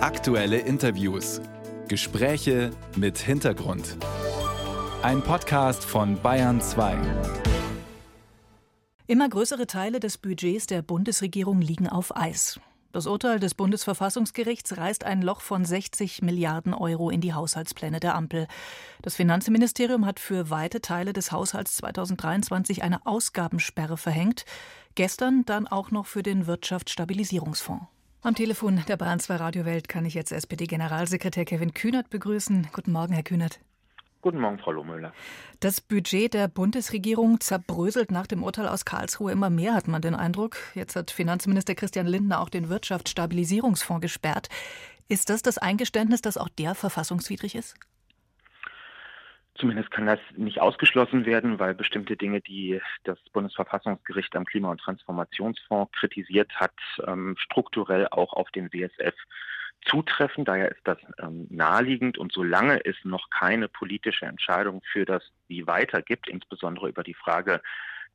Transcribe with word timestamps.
Aktuelle 0.00 0.58
Interviews. 0.58 1.40
Gespräche 1.88 2.70
mit 2.94 3.18
Hintergrund. 3.18 3.96
Ein 5.02 5.22
Podcast 5.22 5.84
von 5.84 6.22
Bayern 6.22 6.60
2. 6.60 6.96
Immer 9.08 9.28
größere 9.28 9.66
Teile 9.66 9.98
des 9.98 10.16
Budgets 10.16 10.68
der 10.68 10.82
Bundesregierung 10.82 11.60
liegen 11.60 11.88
auf 11.88 12.16
Eis. 12.16 12.60
Das 12.92 13.08
Urteil 13.08 13.40
des 13.40 13.54
Bundesverfassungsgerichts 13.54 14.76
reißt 14.76 15.02
ein 15.02 15.20
Loch 15.20 15.40
von 15.40 15.64
60 15.64 16.22
Milliarden 16.22 16.74
Euro 16.74 17.10
in 17.10 17.20
die 17.20 17.34
Haushaltspläne 17.34 17.98
der 17.98 18.14
Ampel. 18.14 18.46
Das 19.02 19.16
Finanzministerium 19.16 20.06
hat 20.06 20.20
für 20.20 20.48
weite 20.48 20.80
Teile 20.80 21.12
des 21.12 21.32
Haushalts 21.32 21.76
2023 21.78 22.84
eine 22.84 23.04
Ausgabensperre 23.04 23.96
verhängt. 23.96 24.44
Gestern 24.94 25.44
dann 25.44 25.66
auch 25.66 25.90
noch 25.90 26.06
für 26.06 26.22
den 26.22 26.46
Wirtschaftsstabilisierungsfonds. 26.46 27.97
Am 28.20 28.34
Telefon 28.34 28.82
der 28.88 28.96
Bayern 28.96 29.20
2 29.20 29.36
Radiowelt 29.36 29.88
kann 29.88 30.04
ich 30.04 30.14
jetzt 30.14 30.32
SPD-Generalsekretär 30.32 31.44
Kevin 31.44 31.72
Kühnert 31.72 32.10
begrüßen. 32.10 32.66
Guten 32.72 32.90
Morgen, 32.90 33.12
Herr 33.12 33.22
Kühnert. 33.22 33.60
Guten 34.22 34.40
Morgen, 34.40 34.58
Frau 34.58 34.72
Lohmüller. 34.72 35.12
Das 35.60 35.80
Budget 35.80 36.34
der 36.34 36.48
Bundesregierung 36.48 37.38
zerbröselt 37.40 38.10
nach 38.10 38.26
dem 38.26 38.42
Urteil 38.42 38.66
aus 38.66 38.84
Karlsruhe 38.84 39.30
immer 39.30 39.50
mehr, 39.50 39.72
hat 39.72 39.86
man 39.86 40.02
den 40.02 40.16
Eindruck. 40.16 40.56
Jetzt 40.74 40.96
hat 40.96 41.12
Finanzminister 41.12 41.76
Christian 41.76 42.08
Lindner 42.08 42.40
auch 42.40 42.48
den 42.48 42.68
Wirtschaftsstabilisierungsfonds 42.68 44.02
gesperrt. 44.02 44.48
Ist 45.06 45.30
das 45.30 45.42
das 45.42 45.58
Eingeständnis, 45.58 46.20
dass 46.20 46.36
auch 46.36 46.48
der 46.48 46.74
verfassungswidrig 46.74 47.54
ist? 47.54 47.76
Zumindest 49.58 49.90
kann 49.90 50.06
das 50.06 50.20
nicht 50.36 50.60
ausgeschlossen 50.60 51.26
werden, 51.26 51.58
weil 51.58 51.74
bestimmte 51.74 52.16
Dinge, 52.16 52.40
die 52.40 52.80
das 53.02 53.18
Bundesverfassungsgericht 53.32 54.34
am 54.36 54.44
Klima- 54.44 54.70
und 54.70 54.80
Transformationsfonds 54.80 55.92
kritisiert 55.92 56.52
hat, 56.54 56.74
ähm, 57.06 57.34
strukturell 57.38 58.06
auch 58.08 58.32
auf 58.34 58.50
den 58.50 58.72
WSF 58.72 59.14
zutreffen. 59.84 60.44
Daher 60.44 60.70
ist 60.70 60.82
das 60.84 60.98
ähm, 61.18 61.46
naheliegend. 61.50 62.18
Und 62.18 62.32
solange 62.32 62.84
es 62.84 62.96
noch 63.02 63.30
keine 63.30 63.68
politische 63.68 64.26
Entscheidung 64.26 64.82
für 64.92 65.04
das 65.04 65.22
Wie 65.48 65.66
weiter 65.66 66.02
gibt, 66.02 66.28
insbesondere 66.28 66.88
über 66.88 67.02
die 67.02 67.14
Frage 67.14 67.60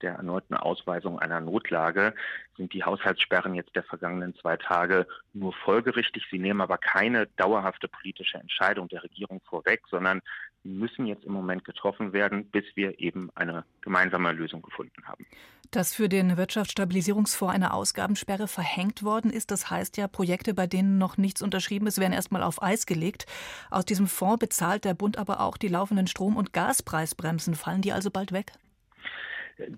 der 0.02 0.16
erneuten 0.16 0.56
Ausweisung 0.56 1.20
einer 1.20 1.40
Notlage 1.40 2.14
sind 2.58 2.74
die 2.74 2.84
Haushaltssperren 2.84 3.56
jetzt 3.56 3.76
der 3.76 3.84
vergangenen 3.84 4.36
zwei 4.36 4.58
Tage 4.58 5.08
nur 5.34 5.54
folgerichtig. 5.54 6.28
Sie 6.30 6.40
nehmen 6.40 6.62
aber 6.62 6.78
keine 6.78 7.28
dauerhafte 7.38 7.88
politische 7.88 8.38
Entscheidung 8.38 8.88
der 8.90 9.04
Regierung 9.04 9.42
vorweg, 9.46 9.84
sondern 9.90 10.22
müssen 10.64 11.06
jetzt 11.06 11.26
im 11.26 11.34
Moment 11.34 11.66
getroffen 11.66 12.14
werden, 12.14 12.46
bis 12.46 12.64
wir 12.76 13.00
eben 13.00 13.30
eine 13.36 13.66
gemeinsame 13.82 14.32
Lösung 14.32 14.62
gefunden 14.62 15.06
haben. 15.06 15.26
Dass 15.72 15.94
für 15.94 16.08
den 16.08 16.38
Wirtschaftsstabilisierungsfonds 16.38 17.56
eine 17.56 17.74
Ausgabensperre 17.74 18.48
verhängt 18.48 19.04
worden 19.04 19.32
ist, 19.32 19.52
das 19.52 19.70
heißt 19.70 19.98
ja, 19.98 20.08
Projekte, 20.08 20.54
bei 20.54 20.68
denen 20.68 20.98
noch 20.98 21.18
nichts 21.18 21.42
unterschrieben 21.42 21.88
ist, 21.88 22.00
werden 22.00 22.14
erstmal 22.14 22.44
auf 22.44 22.62
Eis 22.62 22.86
gelegt. 22.86 23.26
Aus 23.72 23.86
diesem 23.86 24.08
Fonds 24.08 24.40
bezahlt 24.40 24.86
der 24.86 24.94
Bund 24.94 25.18
aber 25.18 25.40
auch 25.40 25.58
die 25.58 25.68
laufenden 25.68 26.08
Strom- 26.08 26.38
und 26.38 26.54
Gaspreisbremsen. 26.54 27.56
Fallen 27.56 27.82
die 27.82 27.92
also 27.92 28.12
bald 28.12 28.32
weg? 28.32 28.54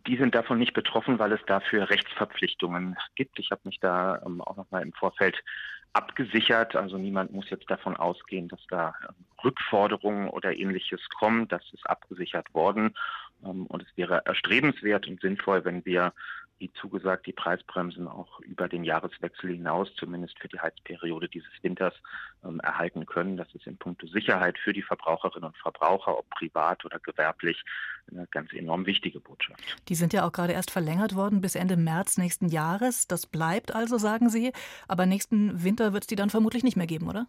Die 0.08 0.18
sind 0.18 0.36
davon 0.36 0.58
nicht 0.58 0.74
betroffen, 0.74 1.20
weil 1.20 1.34
es 1.34 1.42
dafür 1.48 1.90
Rechtsverpflichtungen 1.90 2.96
gibt. 3.16 3.40
Ich 3.40 3.52
habe 3.52 3.62
mich 3.66 3.80
da 3.80 4.22
ähm, 4.26 4.42
auch 4.42 4.56
noch 4.56 4.72
mal 4.72 4.82
im 4.82 4.94
Vorfeld 4.94 5.44
abgesichert. 5.96 6.76
Also 6.76 6.98
niemand 6.98 7.32
muss 7.32 7.50
jetzt 7.50 7.70
davon 7.70 7.96
ausgehen, 7.96 8.48
dass 8.48 8.60
da 8.70 8.94
ähm, 9.08 9.16
Rückforderungen 9.44 10.30
oder 10.30 10.56
ähnliches 10.56 11.02
kommen. 11.20 11.48
Das 11.48 11.64
ist 11.74 11.90
abgesichert 11.90 12.54
worden. 12.54 12.96
Ähm, 13.44 13.66
und 13.68 13.84
es 13.84 13.98
wäre 13.98 14.22
erstrebenswert 14.26 15.08
und 15.08 15.22
sinnvoll, 15.22 15.64
wenn 15.64 15.86
wir, 15.86 16.14
wie 16.60 16.72
zugesagt, 16.74 17.28
die 17.28 17.34
Preisbremsen 17.34 18.08
auch 18.08 18.40
über 18.40 18.68
den 18.68 18.84
Jahreswechsel 18.84 19.52
hinaus, 19.52 19.94
zumindest 19.96 20.40
für 20.40 20.48
die 20.48 20.60
Heizperiode 20.60 21.28
dieses 21.28 21.52
Winters, 21.62 21.94
ähm, 22.44 22.60
erhalten 22.62 23.06
können. 23.06 23.38
Das 23.38 23.54
ist 23.54 23.68
in 23.68 23.78
puncto 23.78 24.08
Sicherheit 24.08 24.58
für 24.58 24.72
die 24.72 24.82
Verbraucherinnen 24.82 25.48
und 25.48 25.58
Verbraucher, 25.58 26.18
ob 26.18 26.30
privat 26.30 26.86
oder 26.86 27.00
gewerblich, 27.00 27.64
eine 28.10 28.28
ganz 28.28 28.54
enorm 28.54 28.86
wichtige 28.86 29.20
Botschaft. 29.20 29.60
Die 29.90 29.96
sind 29.96 30.14
ja 30.14 30.26
auch 30.26 30.32
gerade 30.32 30.54
erst 30.54 30.72
verlängert 30.72 31.16
worden 31.16 31.42
bis 31.42 31.56
Ende 31.56 31.76
März 31.76 32.18
nächsten 32.18 32.48
Jahres. 32.48 33.08
Das 33.08 33.26
bleibt 33.26 33.74
also, 33.74 33.98
sagen 33.98 34.30
Sie. 34.30 34.54
Aber 34.88 35.06
nächsten 35.06 35.64
Winter 35.64 35.92
wird 35.94 36.04
es 36.04 36.08
die 36.08 36.16
dann 36.16 36.30
vermutlich 36.30 36.64
nicht 36.64 36.78
mehr 36.78 36.88
geben, 36.88 37.10
oder? 37.10 37.28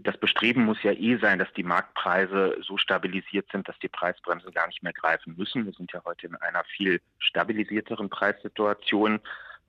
Das 0.00 0.16
Bestreben 0.18 0.64
muss 0.64 0.82
ja 0.82 0.92
eh 0.92 1.16
sein, 1.16 1.38
dass 1.38 1.52
die 1.54 1.62
Marktpreise 1.62 2.56
so 2.62 2.76
stabilisiert 2.76 3.46
sind, 3.50 3.68
dass 3.68 3.78
die 3.78 3.88
Preisbremsen 3.88 4.52
gar 4.52 4.66
nicht 4.66 4.82
mehr 4.82 4.92
greifen 4.92 5.34
müssen. 5.36 5.64
Wir 5.66 5.72
sind 5.72 5.92
ja 5.92 6.02
heute 6.04 6.26
in 6.26 6.36
einer 6.36 6.64
viel 6.64 7.00
stabilisierteren 7.18 8.08
Preissituation. 8.08 9.20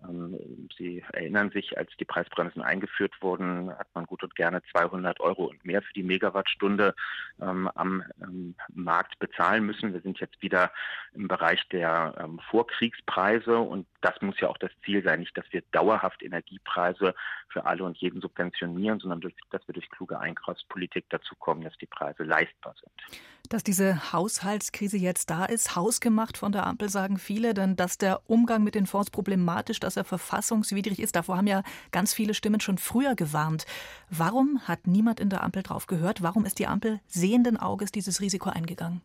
Ähm, 0.09 0.67
Sie 0.77 1.03
erinnern 1.13 1.51
sich, 1.51 1.77
als 1.77 1.91
die 1.99 2.05
Preisbremsen 2.05 2.61
eingeführt 2.61 3.13
wurden, 3.21 3.71
hat 3.71 3.88
man 3.93 4.05
gut 4.05 4.23
und 4.23 4.35
gerne 4.35 4.61
200 4.71 5.19
Euro 5.19 5.45
und 5.45 5.63
mehr 5.66 5.81
für 5.81 5.93
die 5.93 6.03
Megawattstunde 6.03 6.95
ähm, 7.41 7.69
am 7.75 8.03
ähm, 8.21 8.55
Markt 8.73 9.19
bezahlen 9.19 9.66
müssen. 9.66 9.93
Wir 9.93 10.01
sind 10.01 10.19
jetzt 10.19 10.41
wieder 10.41 10.71
im 11.13 11.27
Bereich 11.27 11.67
der 11.69 12.16
ähm, 12.19 12.39
Vorkriegspreise 12.49 13.59
und 13.59 13.88
das 14.01 14.21
muss 14.21 14.39
ja 14.39 14.49
auch 14.49 14.57
das 14.57 14.71
Ziel 14.83 15.03
sein, 15.03 15.19
nicht, 15.19 15.38
dass 15.38 15.45
wir 15.51 15.63
dauerhaft 15.71 16.22
Energiepreise 16.22 17.16
für 17.49 17.66
alle 17.66 17.83
und 17.83 17.97
jeden 17.97 18.22
subventionieren, 18.22 18.99
sondern 18.99 19.22
durch, 19.22 19.35
dass 19.49 19.67
wir 19.67 19.73
durch 19.73 19.89
kluge 19.89 20.19
Einkaufspolitik 20.19 21.05
dazu 21.09 21.35
kommen, 21.35 21.63
dass 21.63 21.77
die 21.77 21.87
Preise 21.87 22.23
leistbar 22.23 22.75
sind. 22.79 23.22
Dass 23.50 23.63
diese 23.63 24.11
Haushaltskrise 24.11 24.97
jetzt 24.97 25.29
da 25.29 25.45
ist, 25.45 25.75
hausgemacht 25.75 26.38
von 26.38 26.51
der 26.51 26.66
Ampel, 26.66 26.89
sagen 26.89 27.17
viele, 27.17 27.53
denn 27.53 27.75
dass 27.75 27.97
der 27.97 28.22
Umgang 28.28 28.63
mit 28.63 28.75
den 28.75 28.88
Fonds 28.88 29.11
problematisch, 29.11 29.79
dass 29.79 29.97
er 29.97 30.03
verfassungswidrig 30.03 31.00
ist, 31.00 31.16
davor 31.16 31.38
haben 31.38 31.47
ja 31.47 31.61
ganz 31.91 32.13
viele 32.13 32.34
Stimmen 32.34 32.59
schon 32.59 32.78
früher 32.78 33.16
gewarnt. 33.16 33.66
Warum 34.09 34.61
hat 34.67 34.88
niemand 34.88 35.19
in 35.19 35.29
der 35.29 35.44
Ampel 35.44 35.61
drauf 35.63 35.85
gehört? 35.85 36.23
Warum 36.23 36.45
ist 36.45 36.57
die 36.57 36.67
Ampel 36.67 37.00
sehenden 37.07 37.57
Auges 37.57 37.91
dieses 37.91 38.19
Risiko 38.19 38.50
eingegangen? 38.50 39.01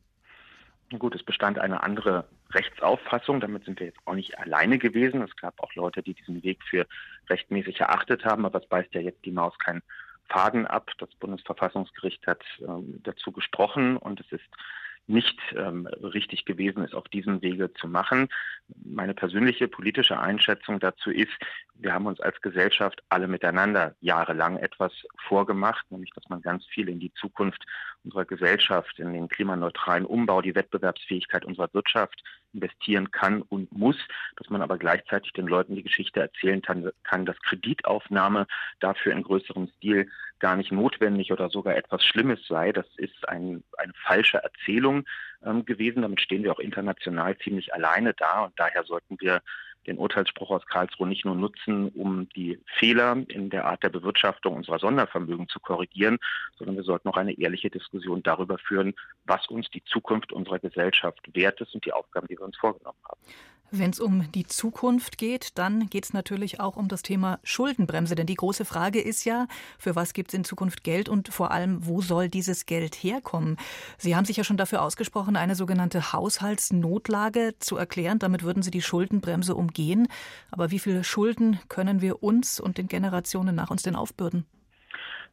Gut, 0.98 1.14
es 1.14 1.22
bestand 1.22 1.58
eine 1.58 1.82
andere 1.82 2.26
Rechtsauffassung. 2.50 3.40
Damit 3.40 3.64
sind 3.64 3.78
wir 3.78 3.86
jetzt 3.86 4.00
auch 4.06 4.14
nicht 4.14 4.38
alleine 4.38 4.78
gewesen. 4.78 5.22
Es 5.22 5.36
gab 5.36 5.60
auch 5.60 5.72
Leute, 5.74 6.02
die 6.02 6.14
diesen 6.14 6.42
Weg 6.42 6.62
für 6.68 6.86
rechtmäßig 7.28 7.80
erachtet 7.80 8.24
haben, 8.24 8.44
aber 8.44 8.60
es 8.60 8.68
beißt 8.68 8.92
ja 8.94 9.00
jetzt 9.00 9.24
die 9.24 9.30
Maus 9.30 9.56
kein 9.58 9.82
Faden 10.30 10.66
ab. 10.66 10.90
Das 10.98 11.10
Bundesverfassungsgericht 11.16 12.26
hat 12.26 12.42
ähm, 12.60 13.00
dazu 13.02 13.32
gesprochen 13.32 13.96
und 13.96 14.20
es 14.20 14.32
ist 14.32 14.48
nicht 15.06 15.38
ähm, 15.56 15.86
richtig 15.86 16.44
gewesen 16.44 16.84
ist, 16.84 16.94
auf 16.94 17.08
diesem 17.08 17.42
Wege 17.42 17.72
zu 17.74 17.88
machen. 17.88 18.28
Meine 18.84 19.12
persönliche 19.12 19.66
politische 19.66 20.20
Einschätzung 20.20 20.78
dazu 20.78 21.10
ist, 21.10 21.32
wir 21.74 21.92
haben 21.92 22.06
uns 22.06 22.20
als 22.20 22.40
Gesellschaft 22.40 23.02
alle 23.08 23.26
miteinander 23.26 23.96
jahrelang 24.00 24.56
etwas 24.58 24.92
vorgemacht, 25.26 25.90
nämlich 25.90 26.12
dass 26.14 26.28
man 26.28 26.42
ganz 26.42 26.64
viel 26.66 26.88
in 26.88 27.00
die 27.00 27.12
Zukunft 27.14 27.64
unserer 28.04 28.24
Gesellschaft, 28.24 28.98
in 28.98 29.12
den 29.12 29.28
klimaneutralen 29.28 30.06
Umbau, 30.06 30.42
die 30.42 30.54
Wettbewerbsfähigkeit 30.54 31.44
unserer 31.44 31.72
Wirtschaft 31.72 32.22
investieren 32.52 33.10
kann 33.10 33.42
und 33.42 33.72
muss, 33.72 33.96
dass 34.36 34.50
man 34.50 34.62
aber 34.62 34.78
gleichzeitig 34.78 35.32
den 35.32 35.46
Leuten 35.46 35.76
die 35.76 35.82
Geschichte 35.82 36.20
erzählen 36.20 36.62
kann, 36.62 37.26
dass 37.26 37.40
Kreditaufnahme 37.42 38.46
dafür 38.80 39.12
in 39.12 39.22
größerem 39.22 39.68
Stil 39.76 40.08
gar 40.38 40.56
nicht 40.56 40.72
notwendig 40.72 41.32
oder 41.32 41.50
sogar 41.50 41.76
etwas 41.76 42.04
Schlimmes 42.04 42.40
sei. 42.48 42.72
Das 42.72 42.86
ist 42.96 43.28
ein, 43.28 43.62
eine 43.76 43.92
falsche 43.94 44.38
Erzählung 44.38 45.04
ähm, 45.44 45.64
gewesen. 45.64 46.02
Damit 46.02 46.20
stehen 46.20 46.42
wir 46.42 46.52
auch 46.52 46.58
international 46.58 47.36
ziemlich 47.38 47.72
alleine 47.74 48.14
da 48.14 48.44
und 48.44 48.58
daher 48.58 48.84
sollten 48.84 49.16
wir 49.20 49.42
den 49.86 49.98
Urteilsspruch 49.98 50.50
aus 50.50 50.66
Karlsruhe 50.66 51.08
nicht 51.08 51.24
nur 51.24 51.34
nutzen, 51.34 51.88
um 51.88 52.28
die 52.30 52.60
Fehler 52.78 53.16
in 53.28 53.50
der 53.50 53.66
Art 53.66 53.82
der 53.82 53.88
Bewirtschaftung 53.88 54.56
unserer 54.56 54.78
Sondervermögen 54.78 55.48
zu 55.48 55.60
korrigieren, 55.60 56.18
sondern 56.58 56.76
wir 56.76 56.84
sollten 56.84 57.08
auch 57.08 57.16
eine 57.16 57.38
ehrliche 57.38 57.70
Diskussion 57.70 58.22
darüber 58.22 58.58
führen, 58.58 58.94
was 59.24 59.46
uns 59.48 59.70
die 59.70 59.84
Zukunft 59.84 60.32
unserer 60.32 60.58
Gesellschaft 60.58 61.20
wert 61.34 61.60
ist 61.60 61.74
und 61.74 61.84
die 61.84 61.92
Aufgaben, 61.92 62.26
die 62.26 62.38
wir 62.38 62.44
uns 62.44 62.56
vorgenommen 62.56 62.98
haben. 63.08 63.20
Wenn 63.72 63.90
es 63.90 64.00
um 64.00 64.32
die 64.32 64.46
Zukunft 64.46 65.16
geht, 65.16 65.56
dann 65.56 65.88
geht 65.88 66.04
es 66.04 66.12
natürlich 66.12 66.58
auch 66.58 66.76
um 66.76 66.88
das 66.88 67.02
Thema 67.02 67.38
Schuldenbremse. 67.44 68.16
Denn 68.16 68.26
die 68.26 68.34
große 68.34 68.64
Frage 68.64 69.00
ist 69.00 69.24
ja, 69.24 69.46
für 69.78 69.94
was 69.94 70.12
gibt 70.12 70.30
es 70.30 70.34
in 70.34 70.44
Zukunft 70.44 70.82
Geld 70.82 71.08
und 71.08 71.28
vor 71.28 71.52
allem, 71.52 71.86
wo 71.86 72.02
soll 72.02 72.28
dieses 72.28 72.66
Geld 72.66 72.96
herkommen? 72.96 73.58
Sie 73.96 74.16
haben 74.16 74.24
sich 74.24 74.36
ja 74.36 74.44
schon 74.44 74.56
dafür 74.56 74.82
ausgesprochen, 74.82 75.36
eine 75.36 75.54
sogenannte 75.54 76.12
Haushaltsnotlage 76.12 77.54
zu 77.60 77.76
erklären. 77.76 78.18
Damit 78.18 78.42
würden 78.42 78.64
Sie 78.64 78.72
die 78.72 78.82
Schuldenbremse 78.82 79.54
umgehen. 79.54 80.08
Aber 80.50 80.72
wie 80.72 80.80
viele 80.80 81.04
Schulden 81.04 81.60
können 81.68 82.00
wir 82.00 82.24
uns 82.24 82.58
und 82.58 82.76
den 82.76 82.88
Generationen 82.88 83.54
nach 83.54 83.70
uns 83.70 83.82
denn 83.82 83.94
aufbürden? 83.94 84.46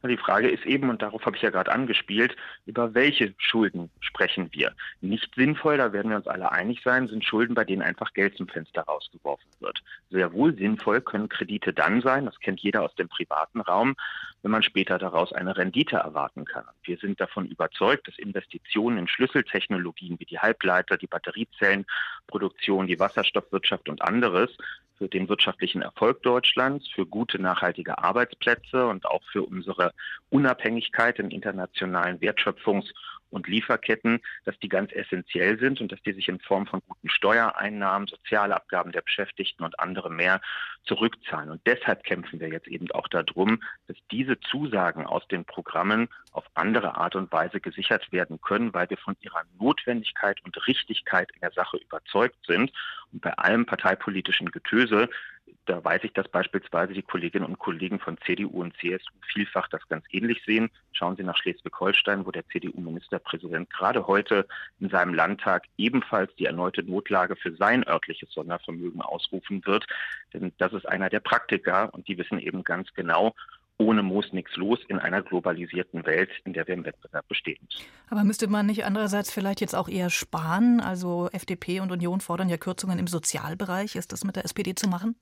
Die 0.06 0.16
Frage 0.16 0.48
ist 0.48 0.64
eben, 0.64 0.90
und 0.90 1.02
darauf 1.02 1.26
habe 1.26 1.36
ich 1.36 1.42
ja 1.42 1.50
gerade 1.50 1.72
angespielt, 1.72 2.36
über 2.66 2.94
welche 2.94 3.34
Schulden 3.38 3.90
sprechen 4.00 4.48
wir? 4.52 4.72
Nicht 5.00 5.34
sinnvoll, 5.34 5.76
da 5.76 5.92
werden 5.92 6.10
wir 6.10 6.16
uns 6.16 6.28
alle 6.28 6.52
einig 6.52 6.82
sein, 6.84 7.08
sind 7.08 7.24
Schulden, 7.24 7.54
bei 7.54 7.64
denen 7.64 7.82
einfach 7.82 8.14
Geld 8.14 8.36
zum 8.36 8.46
Fenster 8.46 8.82
rausgeworfen 8.82 9.50
wird. 9.58 9.82
Sehr 10.10 10.32
wohl 10.32 10.54
sinnvoll 10.54 11.00
können 11.00 11.28
Kredite 11.28 11.72
dann 11.72 12.00
sein, 12.00 12.26
das 12.26 12.38
kennt 12.38 12.60
jeder 12.60 12.82
aus 12.82 12.94
dem 12.94 13.08
privaten 13.08 13.60
Raum, 13.60 13.96
wenn 14.42 14.52
man 14.52 14.62
später 14.62 14.98
daraus 14.98 15.32
eine 15.32 15.56
Rendite 15.56 15.96
erwarten 15.96 16.44
kann. 16.44 16.64
Wir 16.84 16.96
sind 16.98 17.20
davon 17.20 17.46
überzeugt, 17.46 18.06
dass 18.06 18.18
Investitionen 18.18 18.98
in 18.98 19.08
Schlüsseltechnologien 19.08 20.20
wie 20.20 20.26
die 20.26 20.38
Halbleiter, 20.38 20.96
die 20.96 21.08
Batteriezellenproduktion, 21.08 22.86
die 22.86 23.00
Wasserstoffwirtschaft 23.00 23.88
und 23.88 24.00
anderes 24.02 24.56
für 24.98 25.08
den 25.08 25.28
wirtschaftlichen 25.28 25.82
Erfolg 25.82 26.22
Deutschlands, 26.22 26.88
für 26.88 27.06
gute 27.06 27.40
nachhaltige 27.40 27.98
Arbeitsplätze 27.98 28.86
und 28.86 29.06
auch 29.06 29.22
für 29.32 29.44
unsere 29.44 29.94
Unabhängigkeit 30.30 31.18
in 31.18 31.30
internationalen 31.30 32.18
Wertschöpfungs- 32.18 32.92
und 33.30 33.46
Lieferketten, 33.46 34.20
dass 34.44 34.58
die 34.58 34.68
ganz 34.68 34.92
essentiell 34.92 35.58
sind 35.58 35.80
und 35.80 35.92
dass 35.92 36.02
die 36.02 36.12
sich 36.12 36.28
in 36.28 36.40
Form 36.40 36.66
von 36.66 36.80
guten 36.86 37.08
Steuereinnahmen, 37.08 38.08
Sozialabgaben 38.08 38.92
der 38.92 39.02
Beschäftigten 39.02 39.64
und 39.64 39.78
andere 39.78 40.10
mehr 40.10 40.40
zurückzahlen. 40.84 41.50
Und 41.50 41.60
deshalb 41.66 42.04
kämpfen 42.04 42.40
wir 42.40 42.48
jetzt 42.48 42.68
eben 42.68 42.90
auch 42.92 43.08
darum, 43.08 43.62
dass 43.86 43.96
diese 44.10 44.40
Zusagen 44.40 45.06
aus 45.06 45.26
den 45.28 45.44
Programmen 45.44 46.08
auf 46.32 46.44
andere 46.54 46.96
Art 46.96 47.16
und 47.16 47.30
Weise 47.32 47.60
gesichert 47.60 48.10
werden 48.12 48.40
können, 48.40 48.72
weil 48.74 48.88
wir 48.90 48.98
von 48.98 49.16
ihrer 49.20 49.42
Notwendigkeit 49.58 50.38
und 50.44 50.66
Richtigkeit 50.66 51.30
in 51.34 51.40
der 51.40 51.52
Sache 51.52 51.76
überzeugt 51.76 52.38
sind. 52.46 52.72
Und 53.12 53.22
bei 53.22 53.32
allem 53.34 53.66
parteipolitischen 53.66 54.50
Getöse 54.50 55.08
da 55.68 55.84
weiß 55.84 56.02
ich, 56.04 56.12
dass 56.14 56.28
beispielsweise 56.28 56.94
die 56.94 57.02
Kolleginnen 57.02 57.44
und 57.44 57.58
Kollegen 57.58 57.98
von 57.98 58.16
CDU 58.24 58.62
und 58.62 58.74
CSU 58.78 59.12
vielfach 59.32 59.68
das 59.68 59.86
ganz 59.88 60.04
ähnlich 60.10 60.42
sehen. 60.46 60.70
Schauen 60.92 61.16
Sie 61.16 61.22
nach 61.22 61.36
Schleswig-Holstein, 61.36 62.24
wo 62.24 62.30
der 62.30 62.46
CDU-Ministerpräsident 62.48 63.68
gerade 63.70 64.06
heute 64.06 64.46
in 64.80 64.88
seinem 64.88 65.12
Landtag 65.12 65.66
ebenfalls 65.76 66.34
die 66.36 66.46
erneute 66.46 66.82
Notlage 66.82 67.36
für 67.36 67.54
sein 67.54 67.86
örtliches 67.86 68.32
Sondervermögen 68.32 69.02
ausrufen 69.02 69.64
wird. 69.66 69.86
Denn 70.32 70.52
das 70.56 70.72
ist 70.72 70.88
einer 70.88 71.10
der 71.10 71.20
Praktiker 71.20 71.92
und 71.92 72.08
die 72.08 72.16
wissen 72.16 72.38
eben 72.38 72.64
ganz 72.64 72.92
genau, 72.94 73.34
ohne 73.76 74.02
Moos 74.02 74.32
nichts 74.32 74.56
los 74.56 74.80
in 74.88 74.98
einer 74.98 75.22
globalisierten 75.22 76.04
Welt, 76.06 76.30
in 76.44 76.52
der 76.52 76.66
wir 76.66 76.74
im 76.74 76.84
Wettbewerb 76.84 77.28
bestehen. 77.28 77.68
Aber 78.08 78.24
müsste 78.24 78.48
man 78.48 78.66
nicht 78.66 78.84
andererseits 78.84 79.30
vielleicht 79.30 79.60
jetzt 79.60 79.74
auch 79.74 79.88
eher 79.88 80.10
sparen? 80.10 80.80
Also 80.80 81.28
FDP 81.32 81.80
und 81.80 81.92
Union 81.92 82.20
fordern 82.20 82.48
ja 82.48 82.56
Kürzungen 82.56 82.98
im 82.98 83.06
Sozialbereich. 83.06 83.96
Ist 83.96 84.12
das 84.12 84.24
mit 84.24 84.34
der 84.36 84.46
SPD 84.46 84.74
zu 84.74 84.88
machen? 84.88 85.14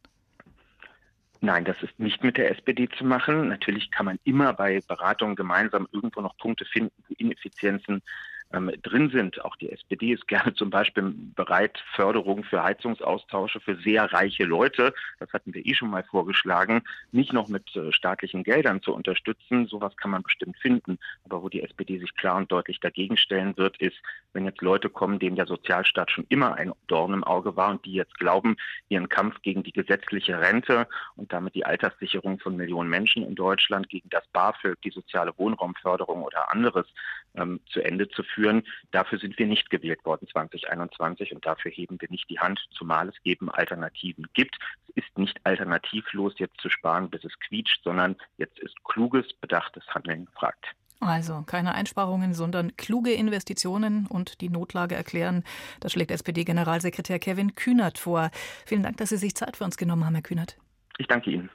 Nein, 1.41 1.65
das 1.65 1.83
ist 1.83 1.99
nicht 1.99 2.25
mit 2.25 2.37
der 2.37 2.51
SPD 2.51 2.89
zu 2.89 3.05
machen. 3.05 3.49
Natürlich 3.49 3.91
kann 3.91 4.07
man 4.07 4.19
immer 4.25 4.53
bei 4.53 4.81
Beratungen 4.87 5.37
gemeinsam 5.37 5.87
irgendwo 5.93 6.21
noch 6.21 6.37
Punkte 6.39 6.65
finden, 6.65 6.93
wo 7.09 7.15
Ineffizienzen 7.19 8.03
ähm, 8.53 8.71
drin 8.83 9.11
sind. 9.11 9.45
Auch 9.45 9.57
die 9.57 9.71
SPD 9.71 10.13
ist 10.13 10.29
gerne 10.29 10.55
zum 10.55 10.71
Beispiel 10.71 11.15
bereit, 11.35 11.83
Förderung 11.95 12.45
für 12.45 12.63
Heizungsaustausche 12.63 13.61
für 13.61 13.77
sehr 13.77 14.13
reiche 14.13 14.45
Leute, 14.45 14.95
das 15.19 15.33
hatten 15.33 15.53
wir 15.55 15.65
eh 15.67 15.75
schon 15.75 15.91
mal 15.91 16.05
vorgeschlagen, 16.05 16.83
nicht 17.13 17.33
noch 17.33 17.49
mit 17.49 17.75
äh, 17.77 17.93
staatlichen 17.93 18.45
Geldern 18.45 18.83
zu 18.83 18.95
unterstützen. 18.95 19.67
Sowas 19.67 19.97
kann 19.97 20.11
man 20.11 20.23
bestimmt 20.23 20.57
finden. 20.59 20.99
Aber 21.25 21.43
wo 21.43 21.49
die 21.49 21.63
SPD 21.63 21.99
sich 21.99 22.15
klar 22.15 22.37
und 22.37 22.51
deutlich 22.53 22.81
dagegen 22.81 23.17
stellen 23.17 23.57
wird, 23.57 23.77
ist, 23.79 23.97
wenn 24.33 24.45
jetzt 24.45 24.63
Leute 24.63 24.89
kommen, 24.89 25.19
denen 25.19 25.37
der 25.37 25.47
Sozialstaat 25.47 26.11
schon 26.11 26.27
immer 26.29 26.55
ein 26.55 26.73
Dorn 26.87 27.13
im 27.13 27.25
Auge 27.25 27.57
war 27.57 27.71
und 27.71 27.85
die 27.85 27.95
jetzt 27.95 28.19
glauben, 28.19 28.57
ihren 28.89 29.09
Kampf 29.09 29.43
gegen 29.43 29.63
die 29.63 29.73
gesetzliche 29.73 30.39
Rente 30.41 30.87
und 31.17 31.33
damit 31.33 31.55
die 31.55 31.67
Alterssicherung 31.67 32.39
von 32.39 32.57
Millionen 32.57 32.91
Menschen 32.91 33.25
in 33.25 33.35
Deutschland, 33.35 33.89
gegen 33.89 34.09
das 34.11 34.27
BAföG, 34.29 34.81
die 34.83 34.91
soziale 34.91 35.33
Wohnraumförderung 35.37 36.23
oder 36.23 36.51
anderes 36.53 36.87
ähm, 37.35 37.61
zu 37.67 37.83
Ende 37.83 38.09
zu 38.09 38.23
führen. 38.37 38.63
Dafür 38.93 39.19
sind 39.19 39.37
wir 39.39 39.47
nicht 39.47 39.71
gewählt 39.71 40.05
worden 40.05 40.29
2021 40.29 41.35
und 41.35 41.45
dafür 41.45 41.71
heben 41.71 42.01
wir 42.01 42.11
nicht 42.11 42.29
die 42.31 42.39
Hand, 42.39 42.61
zumal 42.71 43.09
es 43.09 43.15
eben 43.25 43.51
Alternativen 43.51 44.27
gibt. 44.35 44.57
Es 44.89 45.05
ist 45.05 45.19
nicht 45.19 45.41
alternativlos, 45.45 46.35
jetzt 46.39 46.61
zu 46.61 46.69
sparen, 46.69 47.11
bis 47.11 47.25
es 47.25 47.33
quietscht, 47.41 47.83
sondern 47.83 48.17
jetzt 48.37 48.59
ist 48.61 48.77
kluges, 48.85 49.33
bedachtes 49.41 49.85
Handeln 49.89 50.27
gefragt. 50.27 50.67
Also 51.01 51.43
keine 51.43 51.75
Einsparungen, 51.75 52.33
sondern 52.33 52.77
kluge 52.77 53.13
Investitionen 53.13 54.07
und 54.07 54.41
die 54.41 54.49
Notlage 54.49 54.95
erklären. 54.95 55.45
Das 55.81 55.93
schlägt 55.93 56.11
SPD-Generalsekretär 56.11 57.19
Kevin 57.19 57.55
Kühnert 57.55 57.99
vor. 57.99 58.31
Vielen 58.65 58.83
Dank, 58.83 58.97
dass 58.97 59.11
Sie 59.11 59.19
sich 59.19 59.35
Zeit 59.35 59.57
für 59.57 59.65
uns 59.65 59.77
genommen 59.77 60.07
haben, 60.07 60.15
Herr 60.15 60.23
Kühnert. 60.23 60.57
Ich 60.99 61.07
danke 61.07 61.31
Ihnen. 61.31 61.51